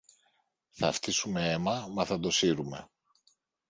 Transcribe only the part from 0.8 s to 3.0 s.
φτύσουμε αίμα μα θα το σύρουμε.